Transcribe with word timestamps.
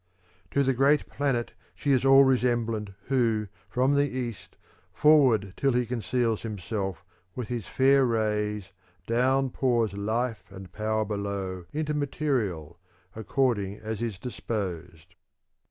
(76) 0.49 0.53
To 0.55 0.63
the 0.63 0.73
great 0.73 1.07
planet 1.09 1.51
she 1.75 1.89
^ 1.91 1.93
is 1.93 2.03
all 2.03 2.23
resemblant 2.25 2.89
who, 3.05 3.47
from 3.69 3.93
the 3.93 4.09
east 4.09 4.57
forward 4.91 5.53
till 5.55 5.73
he 5.73 5.85
conceals 5.85 6.41
himself, 6.41 7.05
with 7.35 7.49
his 7.49 7.67
fair 7.67 8.03
rays 8.03 8.71
down 9.05 9.51
pours 9.51 9.93
life 9.93 10.45
and 10.49 10.71
power 10.71 11.05
below 11.05 11.65
into 11.71 11.93
material, 11.93 12.79
according 13.15 13.77
as 13.77 14.01
it 14.01 14.05
is 14.07 14.17
disposed. 14.17 15.13